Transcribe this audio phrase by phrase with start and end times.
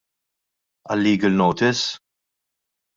[0.95, 1.85] Għal-legal notice?